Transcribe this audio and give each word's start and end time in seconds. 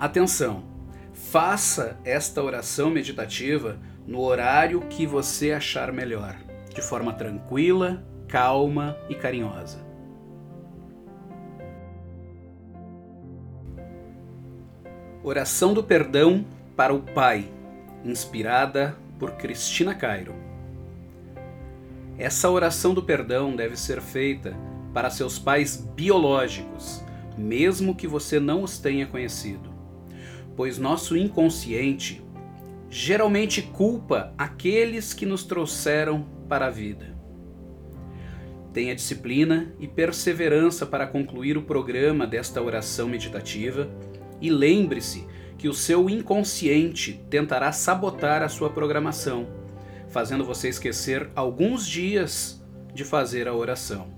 Atenção! 0.00 0.62
Faça 1.12 2.00
esta 2.06 2.42
oração 2.42 2.88
meditativa 2.88 3.78
no 4.06 4.22
horário 4.22 4.80
que 4.88 5.06
você 5.06 5.52
achar 5.52 5.92
melhor, 5.92 6.36
de 6.74 6.80
forma 6.80 7.12
tranquila, 7.12 8.02
calma 8.26 8.96
e 9.10 9.14
carinhosa. 9.14 9.78
Oração 15.22 15.74
do 15.74 15.84
Perdão 15.84 16.46
para 16.74 16.94
o 16.94 17.00
Pai, 17.02 17.52
inspirada 18.02 18.96
por 19.18 19.32
Cristina 19.32 19.94
Cairo. 19.94 20.34
Essa 22.16 22.48
oração 22.48 22.94
do 22.94 23.02
perdão 23.02 23.54
deve 23.54 23.76
ser 23.76 24.00
feita 24.00 24.56
para 24.94 25.10
seus 25.10 25.38
pais 25.38 25.76
biológicos, 25.76 27.04
mesmo 27.36 27.94
que 27.94 28.06
você 28.08 28.40
não 28.40 28.62
os 28.62 28.78
tenha 28.78 29.06
conhecido, 29.06 29.69
pois 30.60 30.76
nosso 30.76 31.16
inconsciente 31.16 32.22
geralmente 32.90 33.62
culpa 33.62 34.34
aqueles 34.36 35.14
que 35.14 35.24
nos 35.24 35.42
trouxeram 35.42 36.26
para 36.50 36.66
a 36.66 36.70
vida. 36.70 37.16
Tenha 38.70 38.94
disciplina 38.94 39.74
e 39.80 39.88
perseverança 39.88 40.84
para 40.84 41.06
concluir 41.06 41.56
o 41.56 41.62
programa 41.62 42.26
desta 42.26 42.60
oração 42.60 43.08
meditativa 43.08 43.88
e 44.38 44.50
lembre-se 44.50 45.26
que 45.56 45.66
o 45.66 45.72
seu 45.72 46.10
inconsciente 46.10 47.24
tentará 47.30 47.72
sabotar 47.72 48.42
a 48.42 48.48
sua 48.50 48.68
programação, 48.68 49.48
fazendo 50.10 50.44
você 50.44 50.68
esquecer 50.68 51.30
alguns 51.34 51.86
dias 51.86 52.62
de 52.92 53.02
fazer 53.02 53.48
a 53.48 53.54
oração. 53.54 54.08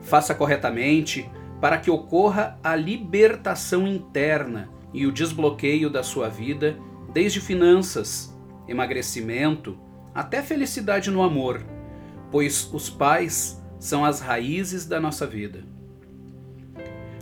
Faça 0.00 0.32
corretamente 0.32 1.28
para 1.60 1.76
que 1.76 1.90
ocorra 1.90 2.56
a 2.62 2.76
libertação 2.76 3.84
interna 3.84 4.75
e 4.96 5.06
o 5.06 5.12
desbloqueio 5.12 5.90
da 5.90 6.02
sua 6.02 6.26
vida, 6.26 6.78
desde 7.12 7.38
finanças, 7.38 8.34
emagrecimento, 8.66 9.78
até 10.14 10.42
felicidade 10.42 11.10
no 11.10 11.22
amor, 11.22 11.62
pois 12.32 12.72
os 12.72 12.88
pais 12.88 13.62
são 13.78 14.06
as 14.06 14.20
raízes 14.20 14.86
da 14.86 14.98
nossa 14.98 15.26
vida. 15.26 15.64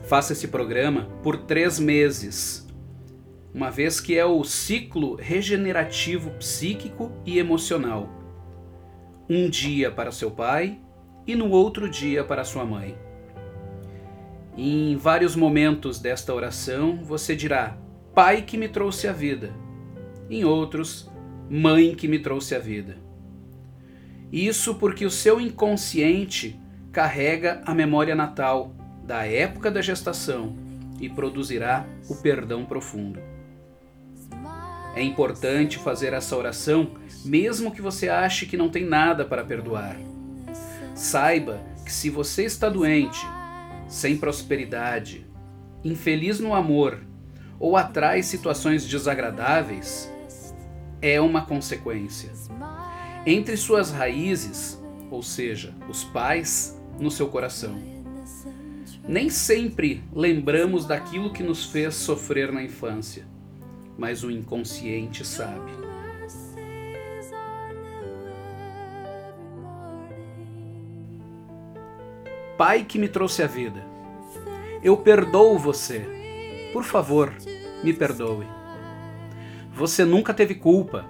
Faça 0.05 0.35
esse 0.35 0.47
programa 0.47 1.09
por 1.21 1.37
três 1.37 1.81
meses, 1.81 2.65
uma 3.53 3.73
vez 3.73 4.01
que 4.01 4.17
é 4.17 4.25
o 4.25 4.45
ciclo 4.45 5.17
regenerativo 5.17 6.31
psíquico 6.33 7.11
e 7.27 7.41
emocional. 7.41 8.09
Um 9.29 9.51
dia 9.51 9.91
para 9.91 10.13
seu 10.13 10.31
pai 10.31 10.81
e 11.27 11.35
no 11.35 11.51
outro 11.51 11.91
dia 11.91 12.23
para 12.23 12.45
sua 12.45 12.65
mãe. 12.65 12.97
Em 14.57 14.97
vários 14.97 15.35
momentos 15.35 15.99
desta 15.99 16.33
oração 16.33 17.03
você 17.03 17.35
dirá: 17.35 17.77
Pai 18.15 18.43
que 18.43 18.57
me 18.57 18.69
trouxe 18.69 19.09
a 19.09 19.13
vida. 19.13 19.53
Em 20.31 20.45
outros, 20.45 21.11
Mãe 21.51 21.95
que 21.95 22.09
me 22.09 22.19
trouxe 22.19 22.55
a 22.55 22.59
vida. 22.59 22.97
Isso 24.33 24.77
porque 24.77 25.05
o 25.05 25.11
seu 25.11 25.39
inconsciente 25.39 26.59
carrega 26.91 27.63
a 27.67 27.75
memória 27.75 28.15
natal 28.15 28.75
da 29.05 29.27
época 29.27 29.71
da 29.71 29.83
gestação 29.83 30.57
e 30.99 31.09
produzirá 31.09 31.87
o 32.09 32.17
perdão 32.17 32.65
profundo. 32.65 33.21
É 34.97 35.03
importante 35.03 35.79
fazer 35.79 36.13
essa 36.15 36.37
oração 36.37 36.93
mesmo 37.25 37.71
que 37.71 37.83
você 37.83 38.09
ache 38.09 38.47
que 38.47 38.57
não 38.57 38.71
tem 38.71 38.85
nada 38.85 39.25
para 39.25 39.45
perdoar. 39.45 39.97
Saiba 40.95 41.61
que 41.85 41.93
se 41.93 42.09
você 42.09 42.45
está 42.45 42.69
doente, 42.69 43.21
sem 43.95 44.17
prosperidade, 44.17 45.25
infeliz 45.85 46.41
no 46.41 46.53
amor 46.53 46.99
ou 47.61 47.77
atrai 47.77 48.25
situações 48.25 48.85
desagradáveis, 48.85 50.13
é 51.01 51.21
uma 51.21 51.47
consequência. 51.47 52.33
Entre 53.25 53.57
suas 53.57 53.93
raízes, 53.93 54.83
ou 55.13 55.23
seja, 55.23 55.73
os 55.89 56.03
pais, 56.03 56.77
no 56.99 57.09
seu 57.09 57.29
coração 57.29 57.95
nem 59.07 59.29
sempre 59.29 60.03
lembramos 60.15 60.87
daquilo 60.87 61.31
que 61.31 61.43
nos 61.43 61.67
fez 61.67 61.95
sofrer 61.95 62.51
na 62.51 62.63
infância, 62.63 63.27
mas 63.99 64.25
o 64.25 64.31
inconsciente 64.31 65.27
sabe. 65.27 65.84
Pai 72.57 72.85
que 72.85 72.99
me 72.99 73.09
trouxe 73.09 73.43
a 73.43 73.47
vida, 73.47 73.85
eu 74.83 74.97
perdoo 74.97 75.59
você. 75.59 76.07
Por 76.73 76.85
favor, 76.85 77.33
me 77.83 77.93
perdoe. 77.93 78.47
Você 79.73 80.05
nunca 80.05 80.33
teve 80.33 80.55
culpa. 80.55 81.05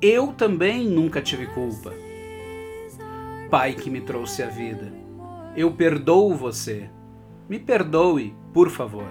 Eu 0.00 0.32
também 0.32 0.88
nunca 0.88 1.20
tive 1.20 1.46
culpa. 1.46 1.92
Pai 3.50 3.74
que 3.74 3.90
me 3.90 4.00
trouxe 4.00 4.42
a 4.42 4.46
vida, 4.46 4.92
eu 5.56 5.72
perdoo 5.72 6.34
você 6.34 6.88
me 7.50 7.58
perdoe, 7.58 8.32
por 8.54 8.70
favor. 8.70 9.08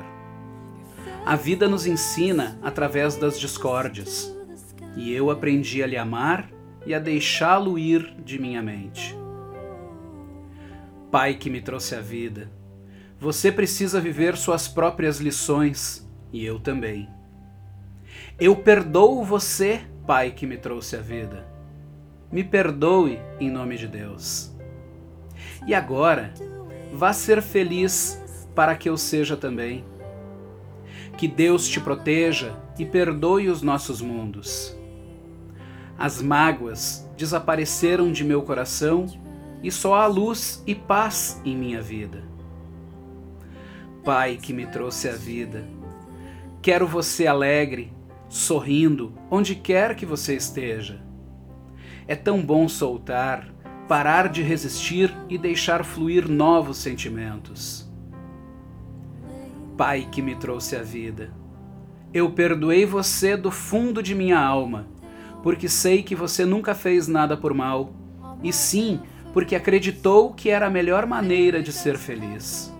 A 1.25 1.35
vida 1.35 1.67
nos 1.67 1.85
ensina 1.85 2.57
através 2.63 3.17
das 3.17 3.37
discórdias, 3.37 4.33
e 4.95 5.11
eu 5.11 5.29
aprendi 5.29 5.83
a 5.83 5.87
lhe 5.87 5.97
amar 5.97 6.49
e 6.85 6.93
a 6.93 6.99
deixá-lo 6.99 7.77
ir 7.77 8.15
de 8.23 8.39
minha 8.39 8.61
mente. 8.61 9.18
Pai 11.11 11.33
que 11.33 11.49
me 11.49 11.59
trouxe 11.59 11.95
a 11.95 12.01
vida, 12.01 12.51
você 13.19 13.51
precisa 13.51 13.99
viver 13.99 14.37
suas 14.37 14.67
próprias 14.67 15.19
lições, 15.19 16.07
e 16.31 16.45
eu 16.45 16.59
também. 16.59 17.09
Eu 18.39 18.55
perdoo 18.55 19.23
você, 19.23 19.81
Pai 20.05 20.29
que 20.29 20.45
me 20.45 20.55
trouxe 20.55 20.95
a 20.95 21.01
vida. 21.01 21.47
Me 22.31 22.43
perdoe 22.43 23.19
em 23.39 23.49
nome 23.49 23.75
de 23.75 23.87
Deus. 23.87 24.55
E 25.65 25.73
agora, 25.73 26.31
vá 26.93 27.11
ser 27.11 27.41
feliz 27.41 28.21
para 28.53 28.75
que 28.75 28.87
eu 28.87 28.95
seja 28.95 29.35
também. 29.35 29.83
Que 31.17 31.27
Deus 31.27 31.67
te 31.67 31.79
proteja 31.79 32.55
e 32.77 32.85
perdoe 32.85 33.49
os 33.49 33.63
nossos 33.63 33.99
mundos. 33.99 34.77
As 35.97 36.21
mágoas 36.21 37.09
desapareceram 37.17 38.11
de 38.11 38.23
meu 38.23 38.43
coração 38.43 39.07
e 39.63 39.71
só 39.71 39.95
há 39.95 40.07
luz 40.07 40.63
e 40.65 40.73
paz 40.73 41.41
em 41.43 41.55
minha 41.55 41.81
vida. 41.81 42.23
Pai 44.03 44.37
que 44.37 44.53
me 44.53 44.65
trouxe 44.65 45.09
a 45.09 45.13
vida, 45.13 45.67
quero 46.61 46.87
você 46.87 47.27
alegre, 47.27 47.93
sorrindo, 48.29 49.13
onde 49.29 49.55
quer 49.55 49.95
que 49.95 50.05
você 50.05 50.35
esteja. 50.35 51.01
É 52.07 52.15
tão 52.15 52.41
bom 52.41 52.67
soltar, 52.67 53.53
parar 53.87 54.29
de 54.29 54.41
resistir 54.41 55.15
e 55.27 55.37
deixar 55.37 55.83
fluir 55.83 56.29
novos 56.29 56.77
sentimentos. 56.77 57.89
Pai 59.77 60.07
que 60.11 60.21
me 60.21 60.35
trouxe 60.35 60.75
a 60.75 60.83
vida. 60.83 61.31
Eu 62.13 62.31
perdoei 62.31 62.85
você 62.85 63.37
do 63.37 63.51
fundo 63.51 64.01
de 64.01 64.15
minha 64.15 64.39
alma, 64.39 64.87
porque 65.43 65.69
sei 65.69 66.03
que 66.03 66.15
você 66.15 66.45
nunca 66.45 66.73
fez 66.73 67.07
nada 67.07 67.37
por 67.37 67.53
mal, 67.53 67.93
e 68.43 68.51
sim 68.51 68.99
porque 69.33 69.55
acreditou 69.55 70.33
que 70.33 70.49
era 70.49 70.67
a 70.67 70.69
melhor 70.69 71.05
maneira 71.05 71.61
de 71.61 71.71
ser 71.71 71.97
feliz. 71.97 72.73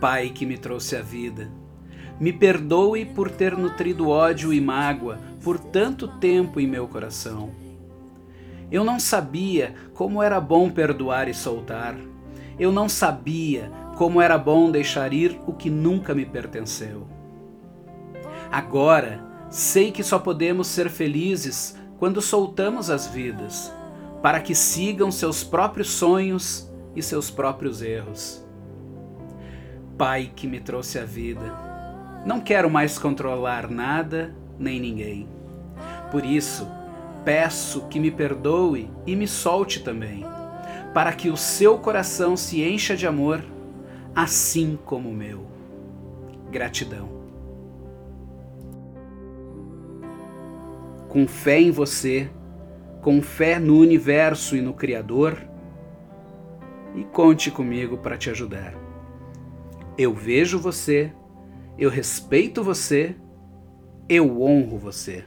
Pai 0.00 0.30
que 0.30 0.44
me 0.44 0.58
trouxe 0.58 0.96
a 0.96 1.02
vida, 1.02 1.48
me 2.18 2.32
perdoe 2.32 3.04
por 3.04 3.30
ter 3.30 3.56
nutrido 3.56 4.08
ódio 4.08 4.52
e 4.52 4.60
mágoa 4.60 5.18
por 5.42 5.58
tanto 5.58 6.08
tempo 6.08 6.60
em 6.60 6.66
meu 6.66 6.86
coração. 6.86 7.50
Eu 8.70 8.84
não 8.84 8.98
sabia 8.98 9.74
como 9.92 10.22
era 10.22 10.40
bom 10.40 10.70
perdoar 10.70 11.28
e 11.28 11.34
soltar. 11.34 11.94
Eu 12.58 12.72
não 12.72 12.88
sabia 12.88 13.70
como 13.96 14.20
era 14.20 14.38
bom 14.38 14.70
deixar 14.70 15.12
ir 15.12 15.38
o 15.46 15.52
que 15.52 15.68
nunca 15.68 16.14
me 16.14 16.24
pertenceu. 16.24 17.06
Agora, 18.50 19.20
sei 19.50 19.92
que 19.92 20.02
só 20.02 20.18
podemos 20.18 20.66
ser 20.66 20.88
felizes 20.88 21.76
quando 22.02 22.20
soltamos 22.20 22.90
as 22.90 23.06
vidas, 23.06 23.72
para 24.20 24.40
que 24.40 24.56
sigam 24.56 25.12
seus 25.12 25.44
próprios 25.44 25.88
sonhos 25.88 26.68
e 26.96 27.00
seus 27.00 27.30
próprios 27.30 27.80
erros. 27.80 28.44
Pai 29.96 30.32
que 30.34 30.48
me 30.48 30.58
trouxe 30.58 30.98
a 30.98 31.04
vida, 31.04 32.20
não 32.26 32.40
quero 32.40 32.68
mais 32.68 32.98
controlar 32.98 33.70
nada 33.70 34.34
nem 34.58 34.80
ninguém. 34.80 35.28
Por 36.10 36.26
isso, 36.26 36.66
peço 37.24 37.82
que 37.82 38.00
me 38.00 38.10
perdoe 38.10 38.90
e 39.06 39.14
me 39.14 39.28
solte 39.28 39.78
também, 39.78 40.26
para 40.92 41.12
que 41.12 41.30
o 41.30 41.36
seu 41.36 41.78
coração 41.78 42.36
se 42.36 42.64
encha 42.64 42.96
de 42.96 43.06
amor 43.06 43.44
assim 44.12 44.76
como 44.84 45.08
o 45.08 45.14
meu. 45.14 45.46
Gratidão. 46.50 47.21
Com 51.12 51.28
fé 51.28 51.60
em 51.60 51.70
você, 51.70 52.30
com 53.02 53.20
fé 53.20 53.58
no 53.58 53.76
universo 53.76 54.56
e 54.56 54.62
no 54.62 54.72
Criador, 54.72 55.36
e 56.96 57.04
conte 57.04 57.50
comigo 57.50 57.98
para 57.98 58.16
te 58.16 58.30
ajudar. 58.30 58.72
Eu 59.98 60.14
vejo 60.14 60.58
você, 60.58 61.12
eu 61.76 61.90
respeito 61.90 62.64
você, 62.64 63.14
eu 64.08 64.40
honro 64.40 64.78
você. 64.78 65.22